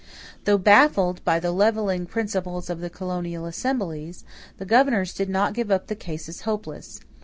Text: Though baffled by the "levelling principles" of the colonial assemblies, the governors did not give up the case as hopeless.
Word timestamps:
Though 0.45 0.57
baffled 0.57 1.23
by 1.23 1.39
the 1.39 1.51
"levelling 1.51 2.07
principles" 2.07 2.71
of 2.71 2.79
the 2.79 2.89
colonial 2.89 3.45
assemblies, 3.45 4.23
the 4.57 4.65
governors 4.65 5.13
did 5.13 5.29
not 5.29 5.53
give 5.53 5.69
up 5.69 5.85
the 5.85 5.95
case 5.95 6.27
as 6.27 6.41
hopeless. 6.41 7.01